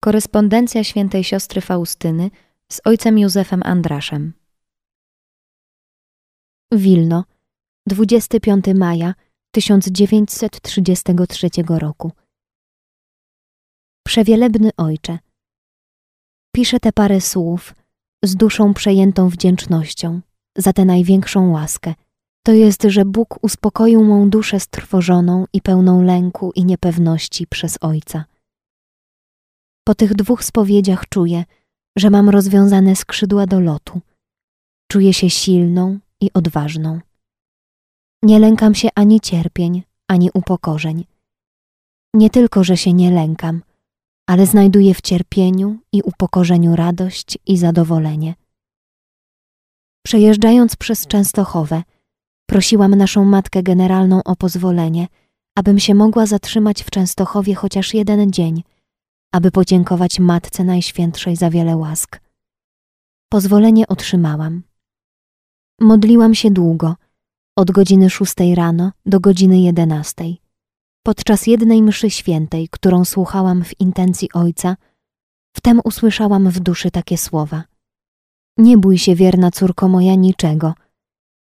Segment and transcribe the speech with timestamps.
[0.00, 2.30] Korespondencja świętej siostry Faustyny
[2.72, 4.32] z ojcem Józefem Andraszem.
[6.72, 7.24] Wilno,
[7.86, 9.14] 25 maja
[9.50, 12.12] 1933 roku.
[14.06, 15.18] Przewielebny ojcze,
[16.54, 17.74] piszę te parę słów
[18.24, 20.20] z duszą przejętą wdzięcznością
[20.56, 21.94] za tę największą łaskę.
[22.42, 28.29] To jest, że Bóg uspokoił mą duszę strwożoną i pełną lęku i niepewności przez Ojca.
[29.84, 31.44] Po tych dwóch spowiedziach czuję,
[31.96, 34.00] że mam rozwiązane skrzydła do lotu.
[34.92, 37.00] Czuję się silną i odważną.
[38.22, 41.04] Nie lękam się ani cierpień, ani upokorzeń.
[42.14, 43.62] Nie tylko, że się nie lękam,
[44.26, 48.34] ale znajduję w cierpieniu i upokorzeniu radość i zadowolenie.
[50.06, 51.82] Przejeżdżając przez Częstochowę,
[52.46, 55.06] prosiłam naszą matkę generalną o pozwolenie,
[55.58, 58.62] abym się mogła zatrzymać w Częstochowie chociaż jeden dzień,
[59.32, 62.20] aby podziękować Matce Najświętszej za wiele łask.
[63.28, 64.62] Pozwolenie otrzymałam.
[65.80, 66.96] Modliłam się długo,
[67.56, 70.40] od godziny szóstej rano do godziny jedenastej.
[71.02, 74.76] Podczas jednej mszy świętej, którą słuchałam w intencji Ojca,
[75.56, 77.64] wtem usłyszałam w duszy takie słowa.
[78.56, 80.74] Nie bój się, wierna córko moja, niczego.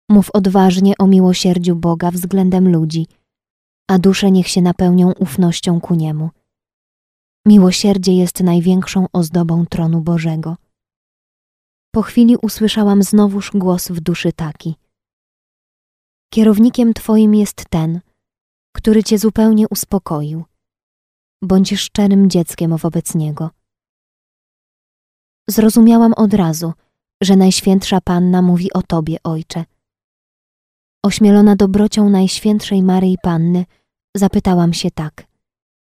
[0.08, 3.06] Mów odważnie o miłosierdziu Boga względem ludzi,
[3.88, 6.30] a dusze niech się napełnią ufnością ku Niemu.
[7.46, 10.56] Miłosierdzie jest największą ozdobą tronu Bożego.
[11.94, 14.76] Po chwili usłyszałam znowuż głos w duszy taki.
[16.32, 18.00] Kierownikiem Twoim jest ten,
[18.76, 20.44] który Cię zupełnie uspokoił.
[21.42, 23.50] Bądź szczerym dzieckiem wobec Niego.
[25.48, 26.72] Zrozumiałam od razu,
[27.22, 29.64] że Najświętsza Panna mówi o Tobie, Ojcze.
[31.04, 33.64] Ośmielona dobrocią Najświętszej Maryi Panny,
[34.16, 35.27] zapytałam się tak.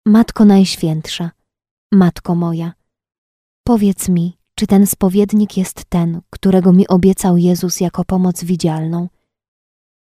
[0.07, 1.31] Matko Najświętsza,
[1.93, 2.73] Matko moja,
[3.63, 9.09] powiedz mi, czy ten spowiednik jest ten, którego mi obiecał Jezus jako pomoc widzialną?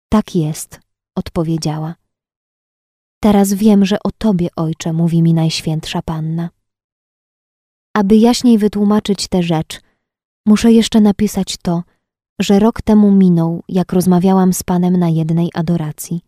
[0.08, 0.81] Tak jest,
[1.17, 1.95] odpowiedziała.
[3.23, 6.51] Teraz wiem, że o Tobie, Ojcze, mówi mi Najświętsza Panna.
[7.95, 9.81] Aby jaśniej wytłumaczyć tę rzecz,
[10.47, 11.83] muszę jeszcze napisać to,
[12.41, 16.20] że rok temu minął, jak rozmawiałam z Panem na jednej adoracji.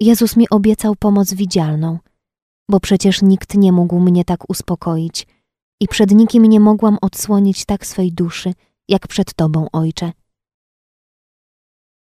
[0.00, 1.98] Jezus mi obiecał pomoc widzialną,
[2.70, 5.26] bo przecież nikt nie mógł mnie tak uspokoić
[5.80, 8.54] i przed nikim nie mogłam odsłonić tak swej duszy,
[8.88, 10.12] jak przed Tobą, Ojcze.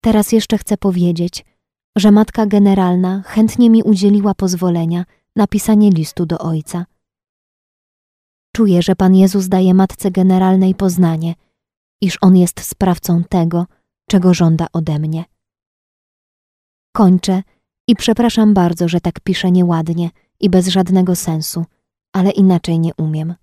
[0.03, 1.45] Teraz jeszcze chcę powiedzieć,
[1.97, 5.05] że Matka Generalna chętnie mi udzieliła pozwolenia
[5.35, 6.85] na pisanie listu do Ojca.
[8.55, 11.33] Czuję, że Pan Jezus daje Matce Generalnej poznanie,
[12.01, 13.65] iż On jest sprawcą tego,
[14.09, 15.25] czego żąda ode mnie.
[16.95, 17.43] Kończę
[17.87, 20.09] i przepraszam bardzo, że tak piszę nieładnie
[20.39, 21.65] i bez żadnego sensu,
[22.13, 23.35] ale inaczej nie umiem.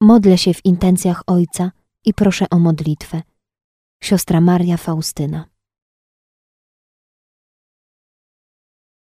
[0.00, 1.72] Modlę się w intencjach Ojca
[2.04, 3.22] i proszę o modlitwę.
[4.02, 5.51] Siostra Maria Faustyna.